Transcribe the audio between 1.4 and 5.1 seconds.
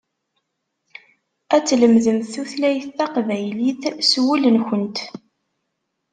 Ad tlemdemt tutlayt taqbaylit s wul-nkent.